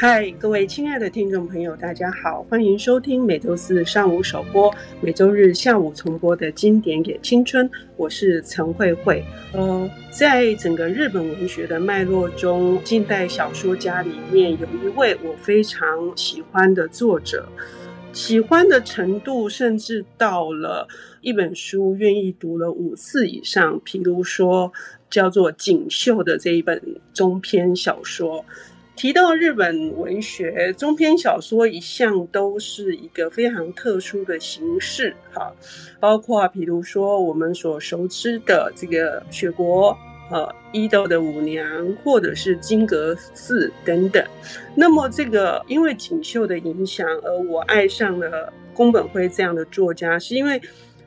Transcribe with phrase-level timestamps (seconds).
[0.00, 7.68] 嗨，各位亲爱的听众朋友，大家好，欢迎收听每周四上午首播、每周日下午重播的经典也青春。
[7.96, 9.24] 我是陈慧慧。
[9.52, 17.48] 呃，在整个日本文学的脉络中，近代小说家里面有一位我非常喜欢的作者，
[18.12, 20.86] 喜欢的程度甚至到了
[21.22, 23.82] 一本书愿意读了五次以上。
[23.84, 24.72] 譬如说，
[25.10, 26.80] 叫做锦绣的这一本
[27.12, 28.44] 中篇小说。
[28.98, 35.54] 提到日本文学，中篇小说一向都是一个非常特殊的形式，哈，
[36.00, 39.96] 包括比如说我们所熟知的这个雪国，
[40.32, 44.26] 呃，伊豆的舞娘，或者是金阁寺等等。
[44.74, 50.60] 那么这个因为锦绣的影响，而我爱上了宫本辉这样的作家，是因为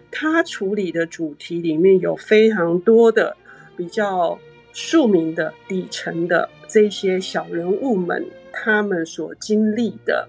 [0.09, 3.35] 他处理的主题里面有非常多的
[3.75, 4.39] 比较。
[4.73, 10.27] 庶民的底层的这些小人物们，他们所经历的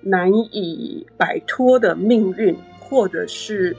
[0.00, 3.76] 难以摆脱的命运，或者是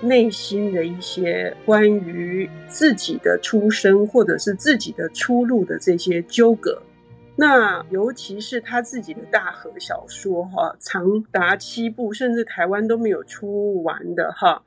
[0.00, 6.80] 内心的一些关于自己的出身，或者是自己的出路的这些纠葛。
[7.36, 14.62] 那尤其是他自己的大河小说，哈，长达七部，甚至台湾都没有出完的，哈。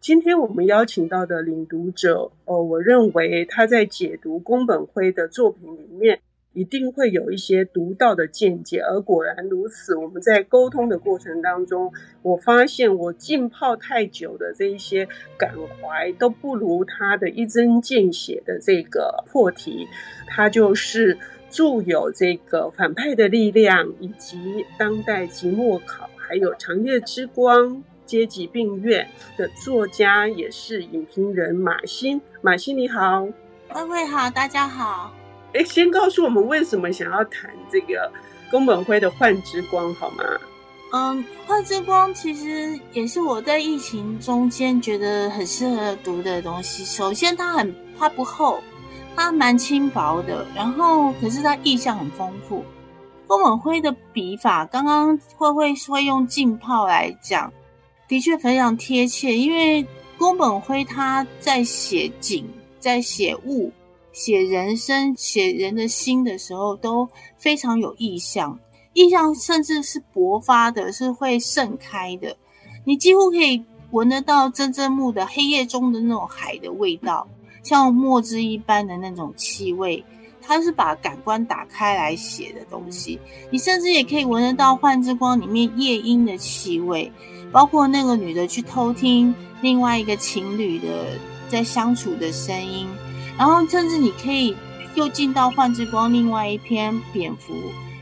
[0.00, 6.20] 今天我们邀请到的领读者，呃，我认为他在解读宫本辉的作品里面，
[6.52, 8.78] 一定会有一些独到的见解。
[8.80, 19.88] 而果然如此，我们在沟通的过程当中，我发现我浸泡太久的这一些感怀，都不如他的一针见血的这个破题。
[20.28, 21.18] 他就是
[21.50, 27.82] 著有这个反派的力量，以及当代期末考，还有长夜之光。
[28.06, 33.26] 阶级病院的作家也是影评人马欣，马欣你好，
[33.68, 35.12] 慧慧好，大家好。
[35.52, 38.10] 哎，先告诉我们为什么想要谈这个
[38.50, 40.24] 宫本辉的《幻之光》好吗？
[40.92, 46.84] 嗯，《幻之光》其实也是我在疫情中间觉得很适合读的东西。
[46.84, 48.62] 首先，它很它不厚，
[49.16, 52.64] 它蛮轻薄的，然后可是它意象很丰富。
[53.26, 57.52] 宫本辉的笔法，刚刚慧慧会用浸泡来讲。
[58.08, 59.86] 的确非常贴切，因为
[60.16, 63.72] 宫本辉他在写景、在写物、
[64.12, 68.58] 写人生、写人的心的时候，都非常有意象，
[68.92, 72.36] 意象甚至是勃发的，是会盛开的。
[72.84, 77.26] 你几乎可以闻得到真正木的黑夜中的那种海的味道，
[77.62, 80.04] 像墨汁一般的那种气味。
[80.46, 83.18] 他是把感官打开来写的东西，
[83.50, 87.10] 你甚至也可以闻得到《幻之光》里面夜莺的气味。
[87.52, 91.16] 包括那个女的去偷听另外一个情侣的
[91.48, 92.86] 在相处的声音，
[93.38, 94.54] 然后甚至你可以
[94.94, 97.54] 又进到《幻之光》另外一篇蝙蝠，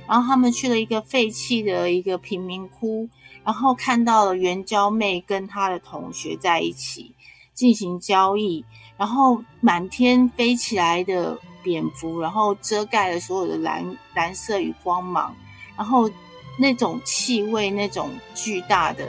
[0.09, 3.09] 然后他们去了一个废弃的一个贫民窟，
[3.45, 7.13] 然后看到了援交妹跟她的同学在一起
[7.53, 8.65] 进行交易，
[8.97, 15.35] 然后满天飞起来的蝙蝠，然后遮盖了所有的蓝蓝色与光芒，
[15.77, 16.11] 然后
[16.59, 19.09] 那种气味，那种巨大的。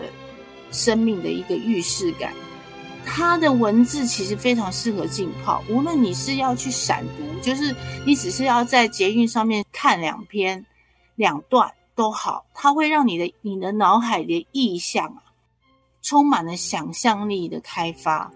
[0.72, 2.34] 生命的一个预示感，
[3.06, 5.64] 它的文字其实非常适合浸泡。
[5.70, 7.74] 无论你是要去闪读，就是
[8.06, 10.66] 你只是要在捷运上面看两篇、
[11.16, 15.24] 两段都好，它会让你的你的脑海的意象啊，
[16.02, 18.30] 充满了想象力的开发。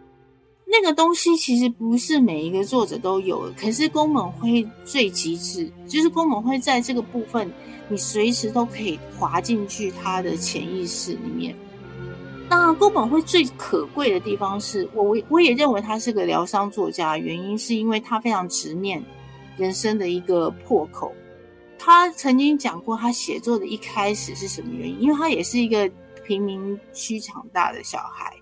[0.71, 7.51] 那个东西其实不是每一个作者都有，可是宫本辉最极致，就是宫本辉在这个部分，
[7.87, 11.55] 你随时都可以滑进去他的潜意识里面。
[12.47, 19.03] 那宫本辉最可贵的地方是我，我也认为他是个疗伤作家，原因是因为他非常直面
[19.57, 21.11] 人生的一个破口。
[21.77, 25.01] 他曾经讲过，他写作的一开始是什么原因？
[25.01, 25.89] 因为他也是一个
[26.27, 28.35] 贫民区长大的小孩，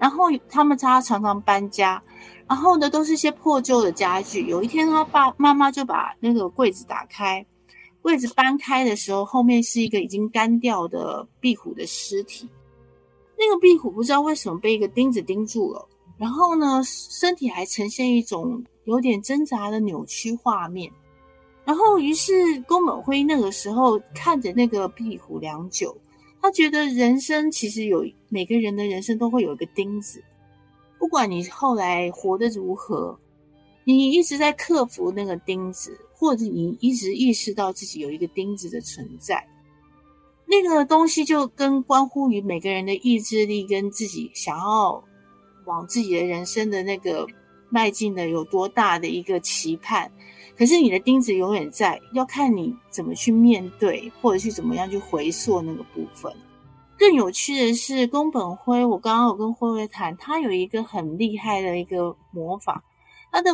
[0.00, 2.02] 然后他们家常常搬家，
[2.48, 4.46] 然后呢都是些破旧的家具。
[4.46, 7.44] 有一天，他爸妈妈就把那个柜子打开，
[8.00, 12.48] 柜子搬开的时候，后面是一个已经干掉的壁虎的尸体。
[13.38, 15.86] 那个壁虎不知道为什么被一个钉子钉住了，
[16.16, 20.90] 然后呢，身体还呈现一种有点挣扎的扭曲画面。
[21.62, 25.96] 然后，于是宫本辉那个时候看着那个壁虎良久，
[26.42, 30.22] 他觉得人生其实有每个人的人生都会有一个钉子，
[30.98, 33.18] 不管你后来活得如何，
[33.84, 39.46] 你一直在克服那个钉子，或者你一直意识到自己有一个钉子的存在。
[40.46, 45.04] 那个东西就跟关乎于每个人的意志力，跟自己想要
[45.66, 47.26] 往自己的人生的那个
[47.68, 50.10] 迈进的有多大的一个期盼。
[50.60, 56.30] 可是你的钉子永远在，要看你怎么去面对，或者去怎么样去回溯那个部分。
[56.98, 62.84] 更有趣的是，宫本辉，我刚刚有跟辉辉谈，他有一个很厉害的一个魔法，
[63.32, 63.50] 他的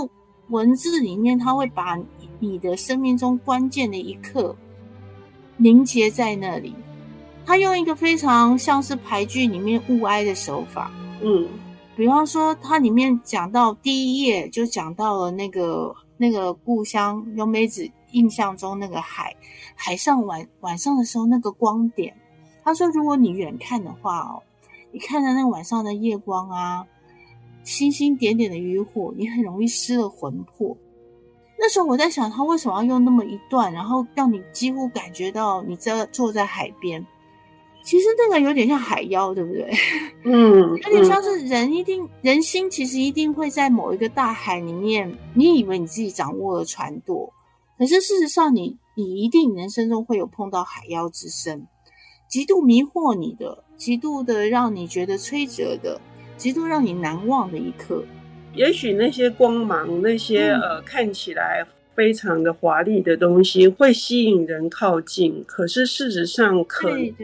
[0.49, 1.97] 文字里面他会把
[2.41, 4.56] 你的生命中关键的一刻
[5.56, 6.75] 凝结在那里。
[7.44, 10.91] 他用一个非常像是俳句里面物哀的手法，
[11.23, 11.47] 嗯，
[11.94, 19.35] 比方说，他里面讲到第一页就讲到了那个那个故乡优美子印象中那个海，
[19.75, 22.15] 海上晚晚上的时候那个光点。
[22.65, 24.43] 他说：“如果你远看的话哦，
[24.91, 26.87] 你看着那个晚上的夜光啊，
[27.63, 30.77] 星星点点的渔火，你很容易失了魂魄。
[31.59, 37.07] 那时候我在想，他为什么要用那么一段，然后让你几乎感觉到你在坐在海边？
[37.87, 39.71] 其实那个有点像海妖，对不对？
[40.25, 47.33] 嗯， 有点像是人一定人心，其实一定会在某一个大海里面，你以为你自己掌握了船舵，
[47.79, 51.67] 可是事实上你，你你一定人生中会有碰到海妖之身。”
[52.29, 56.00] 极度迷惑你的，极度的让你觉得摧折的，
[56.37, 58.03] 极度让你难忘的一刻。
[58.53, 65.44] 也许那些光芒，那些、嗯、呃看起来非常的华丽的东西，会吸引人靠近。
[65.47, 67.15] 可是事实上，可能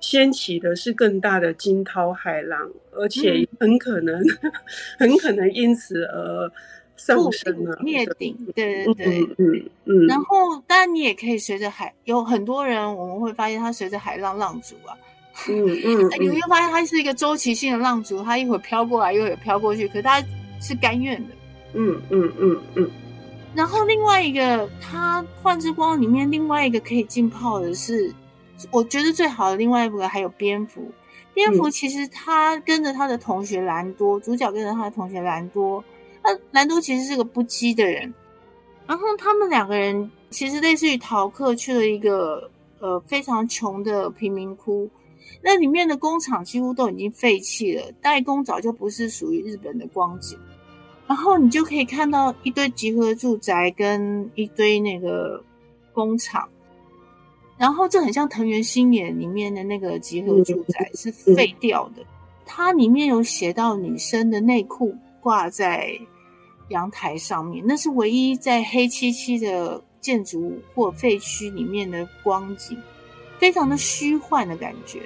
[0.00, 4.52] 掀起的是更大的惊涛骇浪，而且很可能，嗯、
[4.98, 6.50] 很可能因此而。
[6.96, 10.06] 上升了，灭顶，对对对，嗯嗯，嗯。
[10.06, 14.92] 然后，当然你也可以随着海，有很多人我们会发现他随着海浪浪逐啊，
[15.48, 20.22] 嗯 嗯，你会发现他是一个周期性的浪逐，他一会儿飘过来，一会儿飘过去，可是他
[20.60, 21.34] 是甘愿的，
[21.72, 22.90] 嗯嗯嗯嗯。
[23.54, 28.12] 然后另外一个，他幻之光里面另外一个可以浸泡的是，
[28.70, 30.90] 我觉得最好的另外一个还有蝙蝠，
[31.34, 35.82] 蝙蝠其实他跟着他的同学兰多，主角跟着他的同学兰多。
[36.22, 38.12] 那兰多其实是个不羁的人，
[38.86, 44.88] 然后他们两个人其实类似于逃课去了一个呃非常穷的贫民窟，
[45.42, 50.38] 那里面的工厂几乎都已经废弃了，代工早就不是属于日本的光景，
[51.06, 55.42] 然后你就可以看到一堆集合住宅跟一堆那个
[55.94, 56.46] 工厂，
[57.60, 62.02] 然后这很像藤原新野里面的那个集合住宅是废掉的，
[62.44, 64.92] 它里面有写到女生的内裤。
[65.22, 65.90] 挂在
[66.70, 72.74] 阳台上面，那是唯一在黑漆漆的建筑物或废墟里面的光景，
[73.38, 75.02] 非常的虚幻的感觉。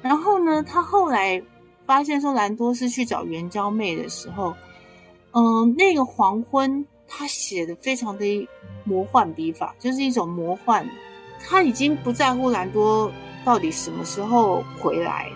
[0.00, 1.42] 然后呢，他后来
[1.84, 4.54] 发现说兰多是去找援交妹的时候，
[5.32, 8.48] 嗯、呃，那个黄昏他写的非常的
[8.84, 10.88] 魔幻笔法，就是一种魔幻，
[11.46, 13.10] 他已经不在乎兰多
[13.44, 15.30] 到底什么时候回来。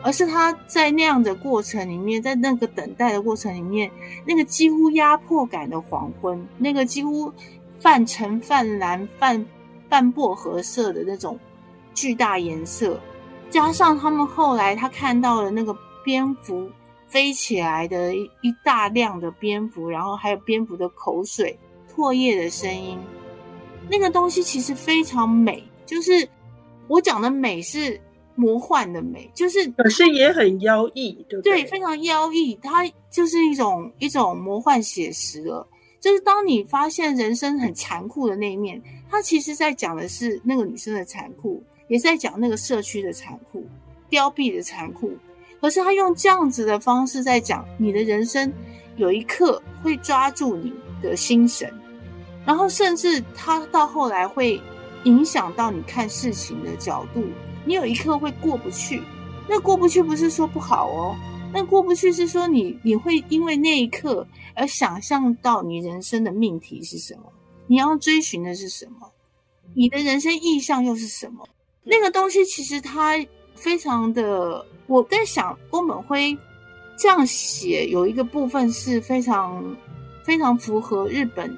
[0.00, 3.90] 而是他在那样的过程里面，在那个等待的过程里面，
[4.24, 7.32] 那个几乎压迫感的黄昏，那个几乎
[7.80, 9.44] 泛橙、泛蓝、泛
[9.88, 11.36] 泛薄荷色的那种
[11.94, 13.00] 巨大颜色，
[13.50, 16.70] 加上他们后来他看到了那个蝙蝠
[17.08, 21.58] 飞起来的一一大量的蝙蝠，然后还有蝙蝠的口水、
[21.92, 22.96] 唾液的声音，
[23.90, 26.28] 那个东西其实非常美，就是
[26.86, 28.00] 我讲的美是。
[28.40, 31.64] 魔幻的美，就是可是也很妖异，对不对？
[31.64, 35.66] 对，非常妖异，它就是一种一种魔幻写实了。
[35.98, 43.66] 就是当你发现人生很残酷的那一面，它其实在讲的是那个女生的残酷，也是在讲那个社区的残酷、
[44.08, 45.10] 凋敝的残酷。
[45.60, 48.52] 可是他用这样子的方式在讲你的人生，
[48.94, 50.72] 有一刻会抓住你
[51.02, 51.68] 的心神，
[52.48, 54.58] 然后甚至他到后来会
[55.04, 57.22] 影响到你看事情的角度。
[57.66, 59.02] 你有一刻会过不去，
[59.46, 61.14] 那过不去不是说不好哦，
[61.52, 67.30] 那过不去是说你你会因为那一刻而想象到你人生的命题是什么，
[67.66, 69.12] 你要追寻的是什么，
[69.74, 71.46] 你的人生意向又是什么？
[71.84, 73.14] 那个东西其实它
[73.54, 76.34] 非常的，我在想宫本辉
[76.96, 79.76] 这样写有一个部分是非常
[80.24, 81.54] 非常符合日本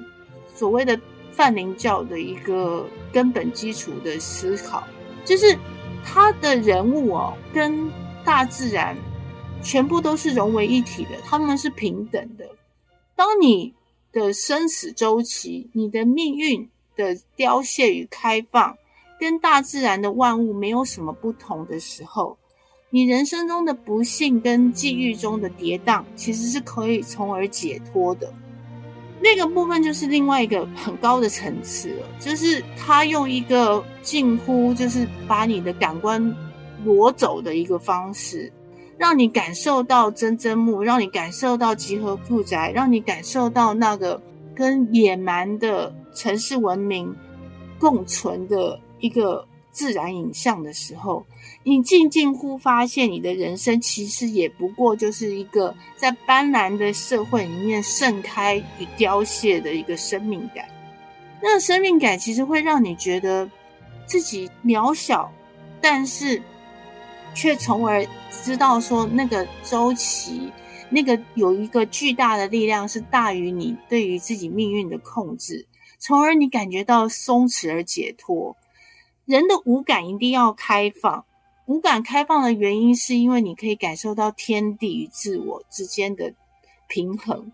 [0.55, 0.99] 所谓的
[1.31, 4.83] 泛灵教的一个根本基础的思考，
[5.25, 5.57] 就是。
[6.03, 7.87] 他的人物哦，跟
[8.25, 8.97] 大自然
[9.61, 12.49] 全部都是融为一体的，他们是平等的。
[13.15, 13.71] 当你
[14.11, 18.75] 的生死周期、你的命运的凋谢与开放，
[19.19, 22.35] 跟大自然的万物没有什么不同的时候，
[22.89, 28.33] 你人生中的不幸跟际遇中的跌宕，其实是可以从而解脱的。
[29.21, 36.35] 那个部分就是另外一个很高的层次了，就是他用一个近乎就是把你的感官
[36.83, 38.51] 挪走的一个方式，
[38.97, 44.19] 让你感受到真真木，让你感受到集合住宅，让你感受到那个
[44.55, 47.15] 跟野蛮的城市文明
[47.79, 51.25] 共存的一个自然影像的时候，
[51.63, 60.65] 你静静忽发现，你的人生其实也不过就是一个在斑斓的社会里面盛开与凋谢的一个生命感。
[61.41, 63.49] 那个生命感其实会让你觉得
[64.05, 65.31] 自己渺小，
[65.79, 66.41] 但是
[67.33, 68.05] 却从而
[68.43, 70.51] 知道说那个周期。
[70.93, 75.65] 那个有一个巨大的力量是大于你对于自己命运的控制，
[75.99, 78.57] 从而你感觉到松弛而解脱。
[79.25, 81.25] 人的五感一定要开放，
[81.65, 86.33] 五感开放的原因是因为你可以感受到天地与自我之间的
[86.87, 87.51] 平衡。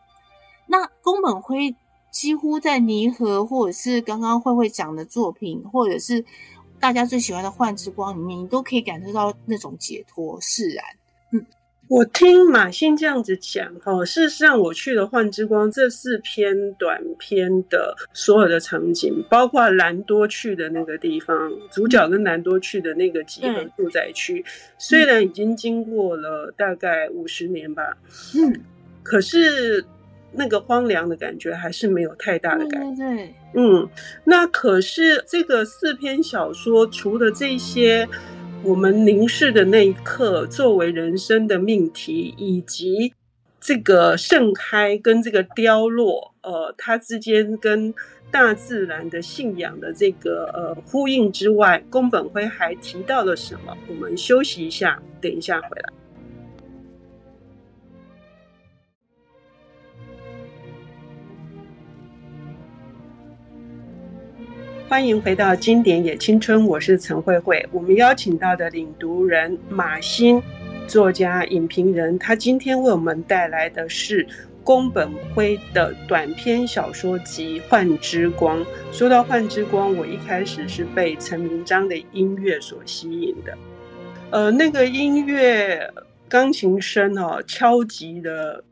[0.66, 1.76] 那宫本辉
[2.10, 6.24] 几乎在泥河，或者是刚刚慧慧讲的作品，或者是
[6.80, 10.86] 大家最喜欢的《幻之光》里面，你都可以感受到那种解脱释然。
[11.32, 11.46] 嗯。
[11.90, 24.44] 我听马欣这样子讲，哈，事实上我去了《幻之光》这四篇短篇的所有的场景，包括兰多去的那个地方，主角跟兰多去的那个集合住宅区，
[24.78, 27.98] 虽然已经经过了大概五十年吧，
[28.36, 28.60] 嗯，
[29.02, 29.86] 可是
[30.34, 33.88] 那个荒凉的感觉还是没有太大的感觉，对，嗯，
[34.26, 38.06] 那可是这个四篇小说除了这些。
[38.64, 43.14] 我们凝视的那一刻，作为人生的命题，以及
[43.62, 47.94] 这个盛开跟这个凋落，呃，它之间跟
[48.30, 53.78] 大自然的信仰的这个呃呼应之外，宫本辉还提到了什么？
[53.88, 55.94] 我们休息一下，等一下回来。
[64.90, 67.68] 欢迎回到经典也青春，我是陈慧慧。
[67.74, 70.42] 我们邀请到的领读人马欣，
[70.88, 74.26] 作家、影评人，他今天为我们带来的是
[74.64, 78.62] 宫本辉的短篇小说集《幻之光》。
[78.94, 83.58] 说到《幻之光》，我一开始是被陈明章的音乐所吸引的。
[84.30, 85.86] 呃，那个音乐
[86.30, 88.64] 钢琴声哦，敲击的。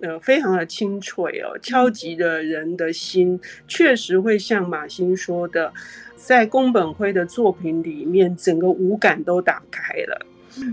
[0.00, 5.72] 呃，非常的清脆哦，敲击的人的心，确实会像马欣说的，
[6.14, 10.26] 在宫本辉的作品里面，整个五感都打开了。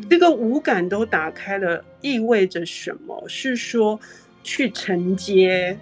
[0.10, 3.24] 这个五感都打开了，意味着什么？
[3.28, 4.00] 是说
[4.44, 5.78] 去承接，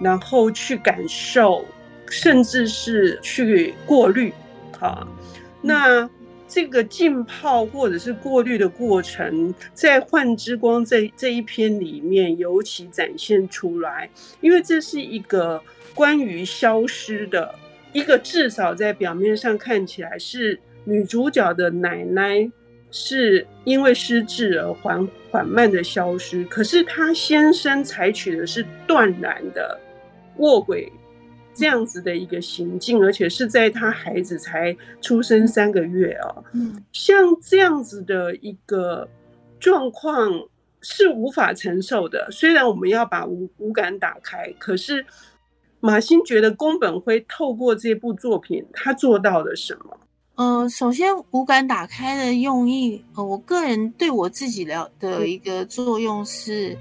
[0.00, 1.64] 然后去感受，
[2.08, 4.32] 甚至是去过滤。
[4.78, 5.08] 好，
[5.62, 6.08] 那。
[6.54, 14.10] 这个浸泡或者是过滤的过程，在《幻之光》这这一篇里面尤其展现出来，
[14.42, 15.58] 因为这是一个
[15.94, 17.54] 关于消失的
[17.94, 22.46] 一个，至少在表面上看起来是女主角的奶奶
[22.90, 29.80] 是因为失智而缓缓慢的消失，可是她先生采取的是断然的
[30.36, 30.92] 卧轨。
[31.54, 39.08] 这样子的一个行径，而且是在他孩子才出生三个月哦，嗯，像这样子的一个
[39.60, 40.30] 状况
[40.80, 42.28] 是无法承受的。
[42.30, 45.04] 虽然我们要把五五感打开，可是
[45.80, 49.98] 马欣觉得宫本辉透过这部作品，他做到了什么？
[50.36, 56.76] 呃，首先五感打开的用意，呃，我个人对我自己了的一个作用是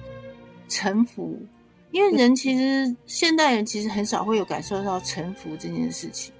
[0.69, 1.37] 臣服。
[1.91, 6.33] 因为人其实现代人其实很少会有感受到臣服这件事情，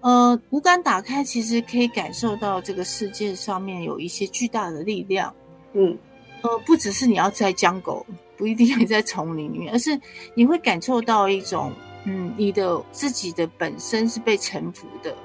[0.00, 5.34] 呃，五感打开其实可以感受到这个世界上面有一些巨大的力量，
[5.72, 5.96] 嗯，
[6.42, 8.06] 呃，不只是你要在江狗，
[8.36, 9.98] 不一定要在丛林里面，而是
[10.34, 11.72] 你会感受到一种，
[12.04, 15.16] 嗯，你的自己的本身是被臣服的，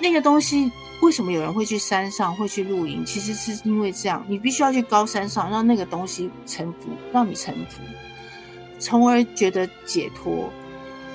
[0.00, 0.70] 那个东西。
[1.02, 3.04] 为什么有人会去山上会去露营？
[3.04, 7.82] 其实是因为这样，你必须要去高山上，让那个东西臣服，让你臣服。
[8.78, 10.50] 从而觉得解脱。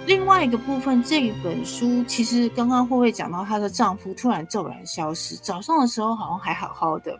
[0.07, 7.19] 另外一个部分，这一本书其实刚刚慧慧讲到，她的丈夫突然骤然消失，早上的时候好像还好好的，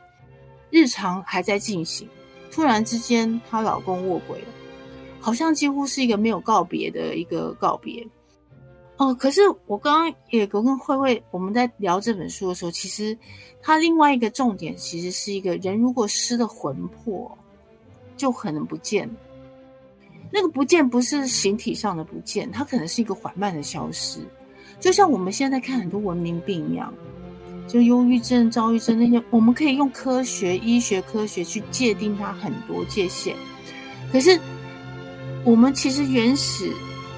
[0.71, 2.09] 日常还在进行，
[2.51, 4.47] 突然之间她老公卧轨了，
[5.19, 8.05] 好像几乎是一个没有告别的一个告别。
[8.97, 13.17] 哦、可是我刚刚也跟慧慧我们在聊这本书的时候，其实
[13.59, 17.35] 它另外一个重点其实是一个人如果失了魂魄，
[18.15, 19.13] 就可能不见了。
[20.33, 24.19] 那个不见不是形体上的不见，它可能是一个缓慢的消失，
[24.79, 26.93] 就像我们现在看很多文明病一样，
[27.67, 33.35] 就忧郁症、躁郁症那些，我们可以用科学、医学科学去界定它很多界限。
[34.09, 34.39] 可是
[35.43, 36.71] 我们其实原始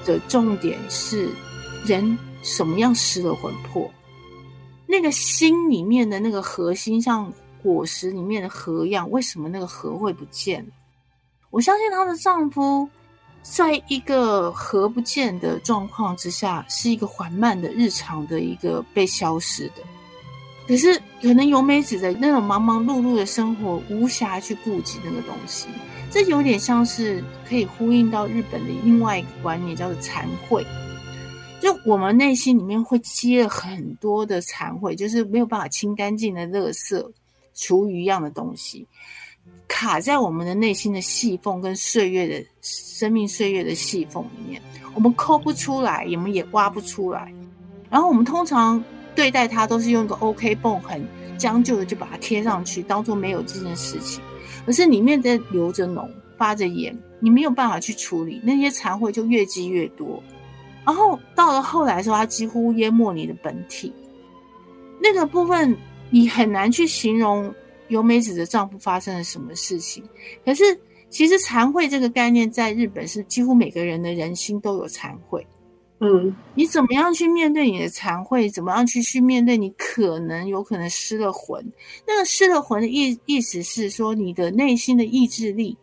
[0.04, 1.28] 的重点是
[1.84, 3.88] 人什么样失了魂魄，
[4.86, 10.66] 那个心里面的那个核心，像果实里面的核一样，为什么那个核会不见？
[11.50, 12.88] 我相信她的丈夫。
[13.44, 19.82] 在一个核不见的状况之下，是一个缓慢的日常的一个被消失的。
[20.66, 25.68] 可是，可能由美子的那种忙忙碌碌的生活，无暇去顾及那个东西。
[26.10, 30.64] 这有点像是可以呼应到日本的另外一个观念，叫做惭愧。
[31.60, 37.10] 就我们内心里面会积了很多的惭愧，就是没有办法清干净的垃圾、
[37.54, 38.86] 厨余一样的东西，
[39.68, 44.62] 卡在我们的内心的细缝跟岁月的生命岁月的细缝里面，
[44.94, 47.32] 我们抠不出来，我们也挖不出来。
[47.90, 48.82] 然后我们通常。
[49.16, 51.00] 对待它都是用一个 OK 绷，很
[51.38, 54.20] 将就的就把它贴上去，当做没有这件事情。
[54.66, 60.20] 可是里面在流着脓、发着炎，你没有办法去处理，那些残秽就越积越多。
[60.84, 63.92] 然后到了后来的时候，它几乎淹没你的本体。
[65.00, 65.76] 那个部分
[66.10, 67.54] 你很难去形容
[67.94, 70.02] 由美子的丈夫发生了什么事情。
[70.44, 70.64] 可是
[71.08, 75.46] 其实惭愧这个概念在日本是几乎每个人的人心都有惭愧。
[76.00, 78.50] 嗯，你怎么样去面对你的惭愧？
[78.50, 81.64] 怎么样去去面对你可能有可能失了魂？
[82.06, 85.78] 那个失了魂的意意思是说，你的内心的意志力，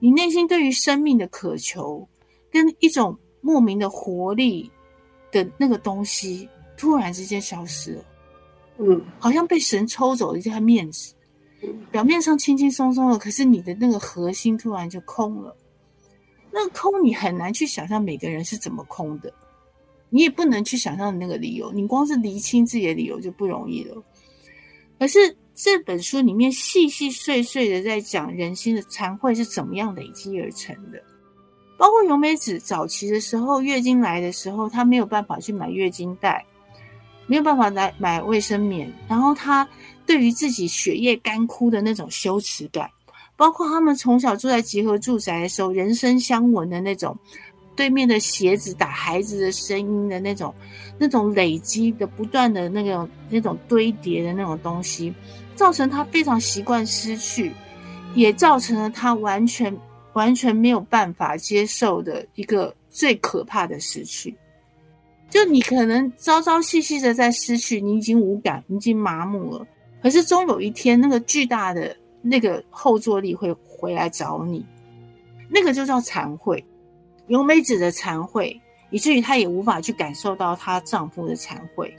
[0.00, 2.08] 你内心对于生命的渴求，
[2.50, 4.68] 跟一种莫名的活力
[5.30, 8.04] 的那个东西，突然之间消失了。
[8.78, 11.14] 嗯，好像被神抽走了一下面子，
[11.90, 15.56] 表面上轻轻松松的，可是你的那个核心突然就空了。
[16.52, 19.32] 那个空你很难去想象每个人是怎么空的，
[20.08, 24.02] 你也不能去想象那个理由，你光是厘清自己的理由就不容易了。
[24.98, 31.02] 可是这本书里面细细碎碎的在讲人心的惭愧是怎么样累积而成的，
[31.76, 36.42] 包括由美子早期的时候，月经来的时候，她没有办法去买月经带，
[37.26, 39.68] 没有办法来买卫生棉，然后她
[40.06, 42.88] 对于自己血液干枯的那种羞耻感。
[43.36, 47.14] 包括他们从小住在集合住宅的时候，人声相闻的那种，
[47.74, 50.54] 对面的鞋子打孩子的声音的那种，
[50.98, 55.12] 那种累积的不断的那种那种堆叠的那种东西，
[55.54, 57.52] 造成他非常习惯失去，
[58.14, 59.76] 也造成了他完全
[60.14, 64.34] 完全没有办法接受的一个最可怕的失去。
[65.28, 69.66] 就你可能朝朝夕夕的在失去，你已经无感，你已经麻木了，
[70.06, 71.96] 可是终有一天，那个巨大的。
[72.28, 74.66] 那个后坐力会回来找你，
[75.48, 76.64] 那个就叫惭愧，
[77.28, 81.94] 由美子的惭愧，以至于她也无法去感受到她丈夫的惭愧。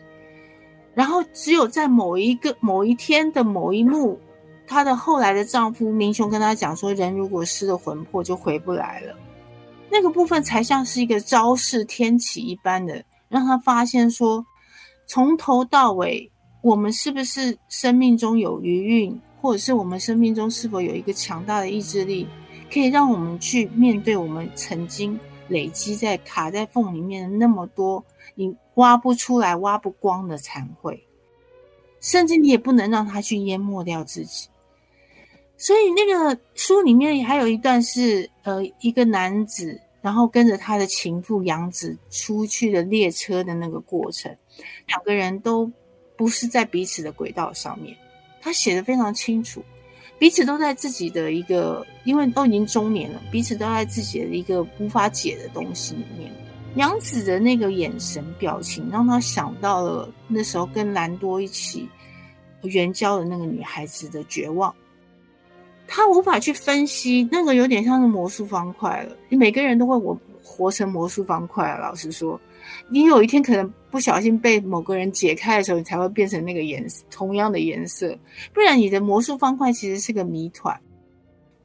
[0.94, 4.20] 然后只有在某一个某一天的某一幕，
[4.68, 9.16] 她的后来的丈夫明雄跟她讲说：“人如果失了魂魄，就回不来了。”
[9.90, 14.46] 那个部分才像是一个昭示天启一般的，让她发现说，
[15.06, 16.30] 从头到尾，
[16.62, 19.22] 我们是不是生命中有余韵？
[19.40, 22.28] 或者是我们生命中是否有一个强大的意志力，
[22.74, 25.18] 可以让我们去面对我们曾经
[25.48, 31.02] 累积在卡在缝里面的那么多你挖不出来、挖不光的惭愧，
[32.02, 34.50] 甚至你也不能让它去淹没掉自己。
[35.56, 44.36] 所以那个书里面还有一段是，呃，一个男子然后跟着他的情妇杨子出去的列车的那个过程，
[44.88, 45.72] 两个人都
[46.18, 47.96] 不是在彼此的轨道上面。
[48.42, 49.64] 他写的非常清楚，
[50.18, 56.32] 彼此都在自己的一个，因为都已经中年了，彼此都在自己的一个无法解的东西里面。
[56.76, 61.90] 杨子的那个眼神表情，让他想到了那时候跟兰多一起
[62.64, 64.74] 援交的那个女孩子的绝望。
[65.88, 69.16] 他无法去分析，那个有点像是魔术方块了。
[69.30, 72.40] 每个人都会我活成魔术方块，老实说。
[72.90, 78.18] 你有一天可能不小心被某个人解开的时候，你才会变成那个颜色，同样的颜色。
[78.54, 80.80] 不然你的魔术方块其实是个谜团。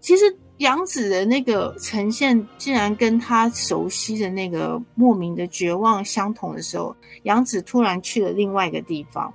[0.01, 0.25] 其实
[0.59, 9.33] 杨子的那个呈现，竟然跟他熟悉的那个莫名的绝望相同的时候，杨子突然去了另外一个地方，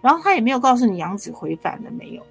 [0.00, 2.22] 然后他也没有告诉你杨子回返了没有。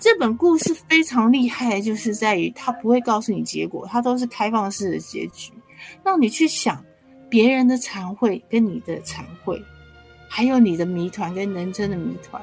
[0.00, 5.52] 这本故事非常厉害，就是在于他不会告诉你结果，他都是开放式的结局，
[6.02, 6.84] 让你去想。
[7.28, 9.62] 别人的惭愧跟你的惭愧，
[10.28, 12.42] 还有你的谜团跟人生的谜团，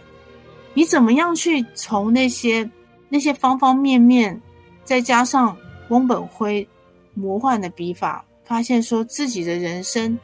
[0.73, 2.69] 你怎么样去从那些
[3.09, 4.39] 那些方方面面，
[4.83, 5.57] 再加上
[5.89, 6.67] 翁本辉
[7.13, 10.17] 魔幻的笔法，发现说自己的人生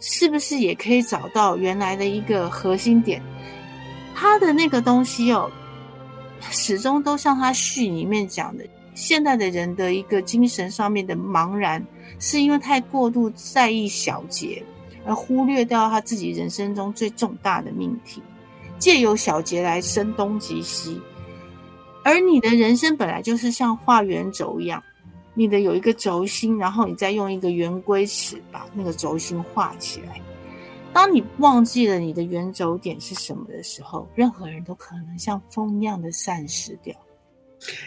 [0.00, 3.22] 是不是也可以找到原来的一个核心点？
[4.14, 5.50] 他的那个东西哦，
[6.50, 8.64] 始终都像他序里面讲的，
[8.94, 11.84] 现代的人的一个精神上面的茫然。
[12.18, 14.62] 是因为太过度在意小节，
[15.04, 18.22] 而忽略掉他自己人生中最重大的命题，
[18.78, 21.00] 借由小节来声东击西。
[22.04, 24.82] 而你的人生本来就是像画圆轴一样，
[25.34, 30.20] 你的有一个轴心，然后你再用一个圆规尺把那个轴心画起来。
[30.90, 36.94] 当你忘记了你的圆轴点是什么的时候，任何人都可能像风一样的散失掉。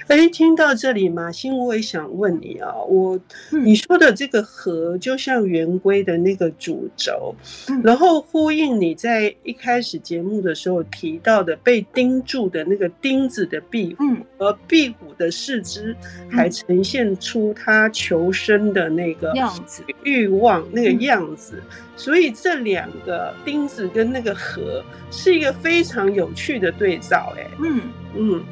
[0.07, 3.19] 哎，听到这里，马欣，我也想问你啊，我
[3.63, 7.33] 你说的这个和就像圆规的那个主轴，
[7.69, 15.95] 嗯、然后呼应你在一开始节目的时候提到的被钉住的那个钉子的壁虎，嗯、而壁虎的四肢
[16.29, 27.81] 还呈现出它求生的那个样子、欲望那个样子，嗯、所以这两个钉子跟那个和是一个非常有趣的对照，哎，嗯。
[28.15, 28.43] 嗯。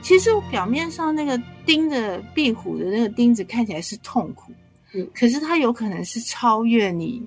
[0.00, 4.52] 其实表面上那个钉着壁虎的那个钉子看起来是痛苦，
[4.94, 7.22] 嗯，可是它有可能是超越你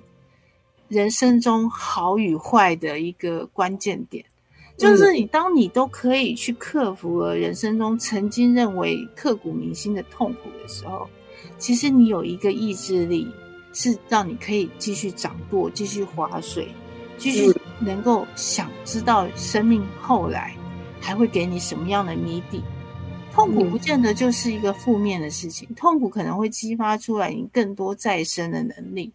[0.88, 4.24] 人生中好与坏的一个关键点，
[4.76, 11.08] 就是你当你都可以去克服了人生中曾经认为刻骨铭心的痛苦的时候，
[11.58, 13.28] 其实你有一个意志力
[13.72, 16.68] 是让你可以继续掌舵、继续划水、
[17.16, 20.56] 继续能够想知道生命后来。
[21.02, 22.62] 还会给你什么样的谜底？
[23.34, 29.10] 痛苦不见得就是一个负面的事情，痛苦可能会激发出来你更多再生的能力。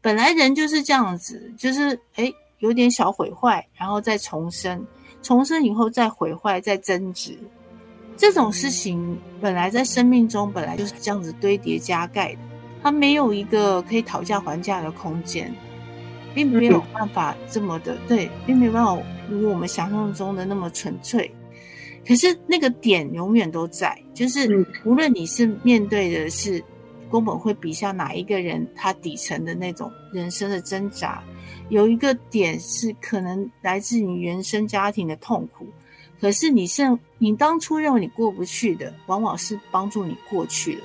[0.00, 4.86] 本来人就是这样子，就是诶有点小毁坏，然后再重生，
[5.22, 7.38] 重生以后再毁坏，再增值。
[8.16, 12.40] 这种事情本来在生命中本来就是这样子堆叠加盖的，
[12.82, 15.54] 它没有一个可以讨价还价的空间。
[16.34, 18.96] 并没有办法这么的对，并没有办法
[19.28, 21.30] 如我们想象中的那么纯粹。
[22.06, 26.62] 可是那个点永远都在，就是无论你是面对的是
[27.10, 31.22] 宫本会笔下哪一个人，他底层的那种人生的挣扎，
[31.68, 35.66] 有一个点是可能来自你原生家庭的痛苦。
[36.20, 36.82] 可是你是
[37.18, 40.80] 你当初认为你过不去的，往往是帮助你过去了。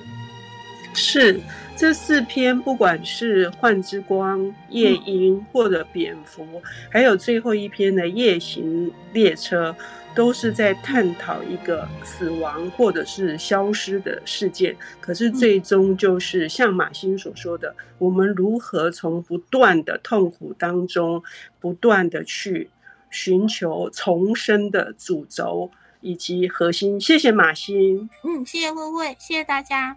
[0.94, 1.40] 是。
[1.76, 6.44] 这四篇，不管是《幻之光》、《夜莺》或者《蝙蝠》，
[6.88, 9.72] 还有最后一篇的《夜行列车》，
[10.14, 14.76] 都是在探讨一个死亡或者是消失的事件。
[15.00, 21.20] 可是最终就是像马欣所说的，我们如何从不断的痛苦当中，
[21.58, 22.70] 不断的去
[23.10, 25.68] 寻求重生的主轴
[26.00, 27.00] 以及核心。
[27.00, 29.96] 谢谢马欣，嗯，谢谢慧慧，谢谢大家，